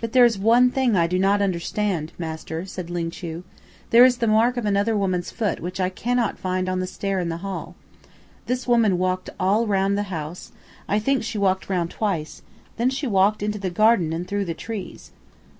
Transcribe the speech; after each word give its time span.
"But 0.00 0.12
there 0.12 0.24
is 0.24 0.38
one 0.38 0.70
thing 0.70 0.94
I 0.94 1.08
do 1.08 1.18
not 1.18 1.42
understand 1.42 2.12
master," 2.16 2.64
said 2.66 2.88
Ling 2.88 3.10
Chu. 3.10 3.42
"There 3.90 4.04
is 4.04 4.18
the 4.18 4.28
mark 4.28 4.56
of 4.56 4.64
another 4.64 4.96
woman's 4.96 5.32
foot 5.32 5.58
which 5.58 5.80
I 5.80 5.88
cannot 5.88 6.38
find 6.38 6.68
on 6.68 6.78
the 6.78 6.86
stair 6.86 7.18
in 7.18 7.30
the 7.30 7.38
hall. 7.38 7.74
This 8.46 8.68
woman 8.68 8.96
walked 8.96 9.28
all 9.40 9.66
round 9.66 9.98
the 9.98 10.04
house; 10.04 10.52
I 10.86 11.00
think 11.00 11.24
she 11.24 11.36
walked 11.36 11.68
round 11.68 11.90
twice; 11.90 12.42
and 12.46 12.72
then 12.76 12.90
she 12.90 13.08
walked 13.08 13.42
into 13.42 13.58
the 13.58 13.70
garden 13.70 14.12
and 14.12 14.28
through 14.28 14.44
the 14.44 14.54
trees." 14.54 15.10